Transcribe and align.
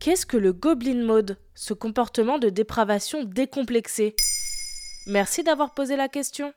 Qu'est-ce 0.00 0.24
que 0.24 0.38
le 0.38 0.54
Goblin 0.54 1.04
Mode, 1.04 1.36
ce 1.54 1.74
comportement 1.74 2.38
de 2.38 2.48
dépravation 2.48 3.22
décomplexé 3.22 4.16
Merci 5.06 5.42
d'avoir 5.42 5.74
posé 5.74 5.94
la 5.94 6.08
question. 6.08 6.54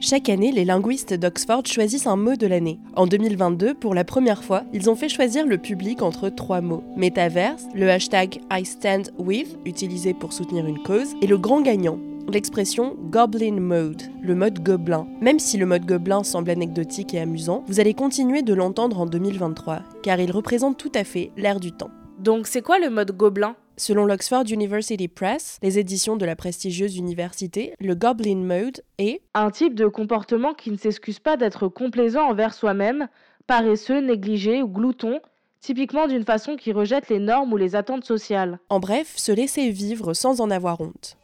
Chaque 0.00 0.28
année, 0.28 0.50
les 0.50 0.64
linguistes 0.64 1.14
d'Oxford 1.14 1.64
choisissent 1.66 2.08
un 2.08 2.16
mot 2.16 2.34
de 2.34 2.48
l'année. 2.48 2.80
En 2.96 3.06
2022, 3.06 3.74
pour 3.74 3.94
la 3.94 4.02
première 4.02 4.42
fois, 4.42 4.64
ils 4.72 4.90
ont 4.90 4.96
fait 4.96 5.08
choisir 5.08 5.46
le 5.46 5.58
public 5.58 6.02
entre 6.02 6.30
trois 6.30 6.60
mots. 6.60 6.82
Métaverse, 6.96 7.62
le 7.76 7.88
hashtag 7.88 8.40
I 8.50 8.64
stand 8.64 9.12
with, 9.18 9.56
utilisé 9.64 10.12
pour 10.12 10.32
soutenir 10.32 10.66
une 10.66 10.82
cause, 10.82 11.14
et 11.22 11.28
le 11.28 11.38
grand 11.38 11.60
gagnant, 11.60 12.00
l'expression 12.28 12.96
Goblin 12.98 13.60
Mode, 13.60 14.02
le 14.20 14.34
mode 14.34 14.64
gobelin. 14.64 15.06
Même 15.20 15.38
si 15.38 15.58
le 15.58 15.66
mode 15.66 15.86
gobelin 15.86 16.24
semble 16.24 16.50
anecdotique 16.50 17.14
et 17.14 17.20
amusant, 17.20 17.62
vous 17.68 17.78
allez 17.78 17.94
continuer 17.94 18.42
de 18.42 18.52
l'entendre 18.52 18.98
en 18.98 19.06
2023, 19.06 19.78
car 20.02 20.18
il 20.18 20.32
représente 20.32 20.76
tout 20.76 20.92
à 20.96 21.04
fait 21.04 21.30
l'ère 21.36 21.60
du 21.60 21.70
temps. 21.70 21.90
Donc 22.20 22.48
c'est 22.48 22.60
quoi 22.60 22.78
le 22.78 22.90
mode 22.90 23.16
gobelin? 23.16 23.56
Selon 23.78 24.04
l'Oxford 24.04 24.44
University 24.50 25.08
Press, 25.08 25.58
les 25.62 25.78
éditions 25.78 26.18
de 26.18 26.26
la 26.26 26.36
prestigieuse 26.36 26.98
université, 26.98 27.72
le 27.80 27.94
Goblin 27.94 28.44
Mode 28.44 28.82
est 28.98 29.22
un 29.32 29.50
type 29.50 29.74
de 29.74 29.86
comportement 29.86 30.52
qui 30.52 30.70
ne 30.70 30.76
s'excuse 30.76 31.18
pas 31.18 31.38
d'être 31.38 31.68
complaisant 31.68 32.28
envers 32.28 32.52
soi-même, 32.52 33.08
paresseux, 33.46 34.00
négligé 34.00 34.60
ou 34.62 34.68
glouton, 34.68 35.20
typiquement 35.60 36.08
d'une 36.08 36.26
façon 36.26 36.56
qui 36.56 36.72
rejette 36.72 37.08
les 37.08 37.20
normes 37.20 37.54
ou 37.54 37.56
les 37.56 37.74
attentes 37.74 38.04
sociales. 38.04 38.58
En 38.68 38.80
bref, 38.80 39.14
se 39.16 39.32
laisser 39.32 39.70
vivre 39.70 40.12
sans 40.12 40.42
en 40.42 40.50
avoir 40.50 40.82
honte. 40.82 41.16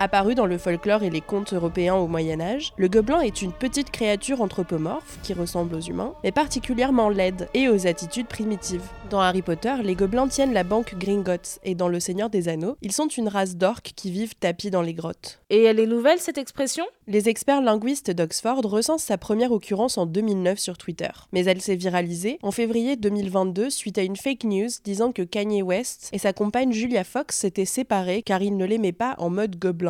Apparu 0.00 0.36
dans 0.36 0.46
le 0.46 0.58
folklore 0.58 1.02
et 1.02 1.10
les 1.10 1.20
contes 1.20 1.54
européens 1.54 1.96
au 1.96 2.06
Moyen 2.06 2.40
Âge, 2.40 2.72
le 2.76 2.86
gobelin 2.86 3.20
est 3.20 3.42
une 3.42 3.50
petite 3.50 3.90
créature 3.90 4.40
anthropomorphe 4.40 5.18
qui 5.24 5.34
ressemble 5.34 5.74
aux 5.74 5.80
humains, 5.80 6.14
mais 6.22 6.30
particulièrement 6.30 7.08
laide 7.08 7.48
et 7.52 7.68
aux 7.68 7.88
attitudes 7.88 8.28
primitives. 8.28 8.84
Dans 9.10 9.18
Harry 9.18 9.42
Potter, 9.42 9.74
les 9.82 9.96
gobelins 9.96 10.28
tiennent 10.28 10.52
la 10.52 10.62
banque 10.62 10.94
Gringotts, 10.96 11.58
et 11.64 11.74
dans 11.74 11.88
Le 11.88 11.98
Seigneur 11.98 12.30
des 12.30 12.48
Anneaux, 12.48 12.76
ils 12.80 12.92
sont 12.92 13.08
une 13.08 13.26
race 13.26 13.56
d'orques 13.56 13.92
qui 13.96 14.12
vivent 14.12 14.36
tapis 14.36 14.70
dans 14.70 14.82
les 14.82 14.94
grottes. 14.94 15.40
Et 15.50 15.64
elle 15.64 15.80
est 15.80 15.86
nouvelle 15.86 16.20
cette 16.20 16.38
expression? 16.38 16.84
Les 17.08 17.28
experts 17.28 17.62
linguistes 17.62 18.12
d'Oxford 18.12 18.60
recensent 18.62 19.02
sa 19.02 19.18
première 19.18 19.50
occurrence 19.50 19.98
en 19.98 20.06
2009 20.06 20.60
sur 20.60 20.78
Twitter, 20.78 21.10
mais 21.32 21.44
elle 21.44 21.60
s'est 21.60 21.74
viralisée 21.74 22.38
en 22.42 22.52
février 22.52 22.94
2022 22.94 23.68
suite 23.68 23.98
à 23.98 24.02
une 24.02 24.16
fake 24.16 24.44
news 24.44 24.68
disant 24.84 25.10
que 25.10 25.22
Kanye 25.22 25.62
West 25.62 26.10
et 26.12 26.18
sa 26.18 26.32
compagne 26.32 26.70
Julia 26.70 27.02
Fox 27.02 27.36
s'étaient 27.36 27.64
séparés 27.64 28.22
car 28.22 28.42
ils 28.42 28.56
ne 28.56 28.64
l'aimaient 28.64 28.92
pas 28.92 29.16
en 29.18 29.30
mode 29.30 29.58
gobelin 29.58 29.87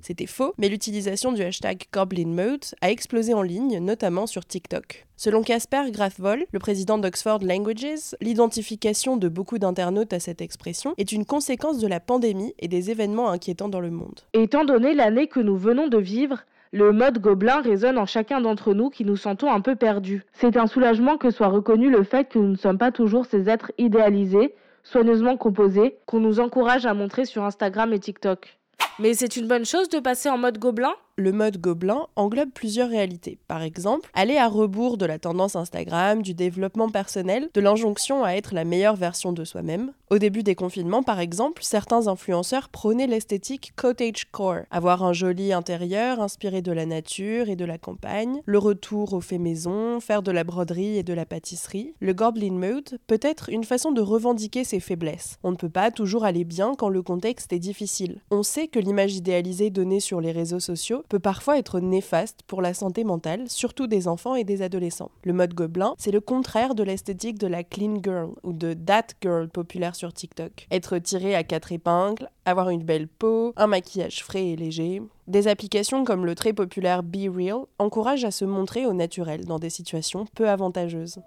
c'était 0.00 0.26
faux, 0.26 0.54
mais 0.58 0.68
l'utilisation 0.68 1.32
du 1.32 1.42
hashtag 1.42 1.84
Goblin 1.92 2.28
Mode 2.28 2.64
a 2.80 2.90
explosé 2.90 3.34
en 3.34 3.42
ligne, 3.42 3.78
notamment 3.78 4.26
sur 4.26 4.44
TikTok. 4.44 5.06
Selon 5.16 5.42
Casper 5.42 5.90
Grathvoll, 5.90 6.44
le 6.52 6.58
président 6.58 6.98
d'Oxford 6.98 7.40
Languages, 7.42 8.14
l'identification 8.20 9.16
de 9.16 9.28
beaucoup 9.28 9.58
d'internautes 9.58 10.12
à 10.12 10.20
cette 10.20 10.40
expression 10.40 10.94
est 10.96 11.12
une 11.12 11.24
conséquence 11.24 11.78
de 11.78 11.88
la 11.88 12.00
pandémie 12.00 12.54
et 12.58 12.68
des 12.68 12.90
événements 12.90 13.30
inquiétants 13.30 13.68
dans 13.68 13.80
le 13.80 13.90
monde. 13.90 14.20
Étant 14.32 14.64
donné 14.64 14.94
l'année 14.94 15.26
que 15.26 15.40
nous 15.40 15.56
venons 15.56 15.88
de 15.88 15.98
vivre, 15.98 16.44
le 16.72 16.92
mode 16.92 17.18
gobelin 17.18 17.60
résonne 17.62 17.98
en 17.98 18.06
chacun 18.06 18.40
d'entre 18.40 18.74
nous 18.74 18.90
qui 18.90 19.04
nous 19.04 19.16
sentons 19.16 19.50
un 19.50 19.60
peu 19.60 19.74
perdus. 19.74 20.24
C'est 20.32 20.56
un 20.56 20.66
soulagement 20.66 21.16
que 21.16 21.30
soit 21.30 21.48
reconnu 21.48 21.90
le 21.90 22.04
fait 22.04 22.28
que 22.28 22.38
nous 22.38 22.48
ne 22.48 22.56
sommes 22.56 22.78
pas 22.78 22.92
toujours 22.92 23.26
ces 23.26 23.48
êtres 23.48 23.72
idéalisés, 23.78 24.54
soigneusement 24.84 25.36
composés, 25.36 25.96
qu'on 26.06 26.20
nous 26.20 26.40
encourage 26.40 26.86
à 26.86 26.94
montrer 26.94 27.24
sur 27.24 27.42
Instagram 27.44 27.92
et 27.92 27.98
TikTok. 27.98 28.58
Mais 29.00 29.14
c'est 29.14 29.36
une 29.36 29.46
bonne 29.46 29.64
chose 29.64 29.88
de 29.90 30.00
passer 30.00 30.28
en 30.28 30.38
mode 30.38 30.58
gobelin? 30.58 30.92
Le 31.14 31.32
mode 31.32 31.60
gobelin 31.60 32.06
englobe 32.14 32.50
plusieurs 32.54 32.90
réalités. 32.90 33.38
Par 33.48 33.62
exemple, 33.62 34.08
aller 34.14 34.36
à 34.36 34.46
rebours 34.46 34.96
de 34.96 35.04
la 35.04 35.18
tendance 35.18 35.56
Instagram, 35.56 36.22
du 36.22 36.32
développement 36.32 36.90
personnel, 36.90 37.48
de 37.52 37.60
l'injonction 37.60 38.22
à 38.22 38.34
être 38.34 38.54
la 38.54 38.64
meilleure 38.64 38.94
version 38.94 39.32
de 39.32 39.44
soi-même. 39.44 39.92
Au 40.10 40.18
début 40.18 40.44
des 40.44 40.54
confinements, 40.54 41.02
par 41.02 41.18
exemple, 41.18 41.64
certains 41.64 42.06
influenceurs 42.06 42.68
prônaient 42.68 43.08
l'esthétique 43.08 43.72
cottagecore, 43.74 44.60
avoir 44.70 45.02
un 45.02 45.12
joli 45.12 45.52
intérieur 45.52 46.20
inspiré 46.20 46.62
de 46.62 46.70
la 46.70 46.86
nature 46.86 47.48
et 47.48 47.56
de 47.56 47.64
la 47.64 47.78
campagne, 47.78 48.40
le 48.46 48.58
retour 48.58 49.12
au 49.12 49.20
fait 49.20 49.38
maison, 49.38 49.98
faire 49.98 50.22
de 50.22 50.30
la 50.30 50.44
broderie 50.44 50.98
et 50.98 51.02
de 51.02 51.14
la 51.14 51.26
pâtisserie. 51.26 51.94
Le 51.98 52.14
goblin 52.14 52.52
mode 52.52 53.00
peut 53.08 53.20
être 53.22 53.50
une 53.50 53.64
façon 53.64 53.90
de 53.90 54.00
revendiquer 54.00 54.62
ses 54.62 54.78
faiblesses. 54.78 55.38
On 55.42 55.50
ne 55.50 55.56
peut 55.56 55.68
pas 55.68 55.90
toujours 55.90 56.24
aller 56.24 56.44
bien 56.44 56.74
quand 56.76 56.88
le 56.88 57.02
contexte 57.02 57.52
est 57.52 57.58
difficile. 57.58 58.20
On 58.30 58.44
sait 58.44 58.68
que 58.68 58.78
l'image 58.88 59.16
idéalisée 59.16 59.68
donnée 59.68 60.00
sur 60.00 60.18
les 60.18 60.32
réseaux 60.32 60.60
sociaux 60.60 61.04
peut 61.10 61.18
parfois 61.18 61.58
être 61.58 61.78
néfaste 61.78 62.40
pour 62.46 62.62
la 62.62 62.72
santé 62.72 63.04
mentale, 63.04 63.44
surtout 63.48 63.86
des 63.86 64.08
enfants 64.08 64.34
et 64.34 64.44
des 64.44 64.62
adolescents. 64.62 65.10
Le 65.24 65.34
mode 65.34 65.52
gobelin, 65.52 65.94
c'est 65.98 66.10
le 66.10 66.22
contraire 66.22 66.74
de 66.74 66.82
l'esthétique 66.82 67.38
de 67.38 67.46
la 67.46 67.64
clean 67.64 67.96
girl 68.02 68.30
ou 68.44 68.54
de 68.54 68.72
that 68.72 69.08
girl 69.20 69.50
populaire 69.50 69.94
sur 69.94 70.14
TikTok. 70.14 70.66
Être 70.70 70.96
tiré 70.96 71.34
à 71.34 71.44
quatre 71.44 71.70
épingles, 71.70 72.30
avoir 72.46 72.70
une 72.70 72.82
belle 72.82 73.08
peau, 73.08 73.52
un 73.56 73.66
maquillage 73.66 74.24
frais 74.24 74.46
et 74.46 74.56
léger. 74.56 75.02
Des 75.26 75.48
applications 75.48 76.04
comme 76.04 76.24
le 76.24 76.34
très 76.34 76.54
populaire 76.54 77.02
Be 77.02 77.28
Real 77.28 77.66
encouragent 77.78 78.24
à 78.24 78.30
se 78.30 78.46
montrer 78.46 78.86
au 78.86 78.94
naturel 78.94 79.44
dans 79.44 79.58
des 79.58 79.68
situations 79.68 80.24
peu 80.34 80.48
avantageuses. 80.48 81.18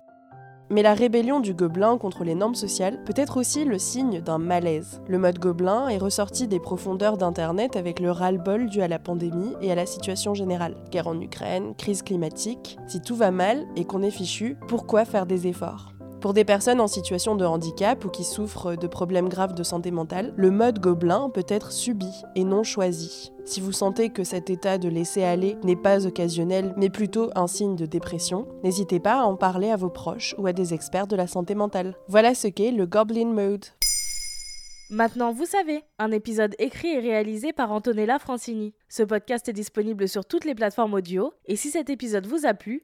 Mais 0.72 0.84
la 0.84 0.94
rébellion 0.94 1.42
du 1.42 1.54
gobelin 1.54 1.98
contre 1.98 2.24
les 2.24 2.34
normes 2.34 2.56
sociales 2.56 3.04
peut 3.04 3.14
être 3.18 3.36
aussi 3.36 3.66
le 3.66 3.78
signe 3.78 4.22
d'un 4.22 4.38
malaise. 4.38 5.02
Le 5.10 5.20
mode 5.20 5.38
gobelin 5.38 5.90
est 5.90 5.98
ressorti 5.98 6.48
des 6.48 6.62
profondeurs 6.62 7.18
d'Internet 7.18 7.76
avec 7.76 8.00
le 8.00 8.10
ras-le-bol 8.10 8.70
dû 8.70 8.82
à 8.82 8.88
la 8.88 8.98
pandémie 8.98 9.54
et 9.62 9.70
à 9.70 9.76
la 9.76 9.86
situation 9.86 10.34
générale. 10.34 10.78
Guerre 10.90 11.10
en 11.10 11.20
Ukraine, 11.20 11.76
crise 11.76 12.04
climatique. 12.04 12.78
Si 12.88 13.02
tout 13.02 13.18
va 13.18 13.32
mal 13.32 13.66
et 13.76 13.84
qu'on 13.84 14.02
est 14.02 14.12
fichu, 14.12 14.56
pourquoi 14.70 15.04
faire 15.04 15.26
des 15.26 15.46
efforts? 15.46 15.91
Pour 16.22 16.34
des 16.34 16.46
personnes 16.46 16.80
en 16.80 16.88
situation 16.88 17.36
de 17.36 17.44
handicap 17.44 18.06
ou 18.06 18.10
qui 18.10 18.24
souffrent 18.24 18.76
de 18.76 18.86
problèmes 18.86 19.28
graves 19.28 19.56
de 19.56 19.64
santé 19.64 19.90
mentale, 19.90 20.34
le 20.38 20.52
mode 20.52 20.80
gobelin 20.80 21.32
peut 21.32 21.46
être 21.48 21.72
subi 21.72 22.12
et 22.36 22.44
non 22.44 22.62
choisi. 22.62 23.32
Si 23.44 23.60
vous 23.60 23.72
sentez 23.72 24.12
que 24.12 24.24
cet 24.24 24.52
état 24.52 24.78
de 24.78 24.88
laisser 24.88 25.24
aller 25.24 25.58
n'est 25.64 25.76
pas 25.76 26.06
occasionnel 26.06 26.76
mais 26.78 26.92
plutôt 26.92 27.32
un 27.34 27.48
signe 27.48 27.76
de 27.76 27.88
dépression, 27.88 28.48
n'hésitez 28.64 29.00
pas 29.00 29.22
à 29.22 29.24
en 29.24 29.36
parler 29.36 29.72
à 29.72 29.78
vos 29.78 29.90
proches 29.90 30.36
ou 30.38 30.46
à 30.46 30.54
des 30.54 30.76
experts 30.76 31.08
de 31.08 31.16
la 31.16 31.26
santé 31.26 31.56
mentale. 31.56 31.96
Voilà 32.08 32.36
ce 32.36 32.48
qu'est 32.48 32.72
le 32.72 32.86
Goblin 32.86 33.34
Mode. 33.34 33.66
Maintenant, 34.92 35.32
vous 35.32 35.46
savez, 35.46 35.84
un 35.98 36.12
épisode 36.12 36.54
écrit 36.60 36.90
et 36.90 37.00
réalisé 37.00 37.52
par 37.52 37.72
Antonella 37.72 38.20
Francini. 38.20 38.76
Ce 38.90 39.04
podcast 39.04 39.50
est 39.50 39.54
disponible 39.54 40.08
sur 40.08 40.26
toutes 40.26 40.46
les 40.46 40.54
plateformes 40.54 40.94
audio, 40.94 41.34
et 41.46 41.56
si 41.56 41.70
cet 41.70 41.90
épisode 41.90 42.28
vous 42.28 42.46
a 42.46 42.54
plu, 42.54 42.84